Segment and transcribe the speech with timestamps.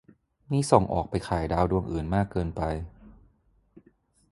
[0.51, 2.61] นี่ส่งออกไปขายดาวดวงอื่นมากเกินไป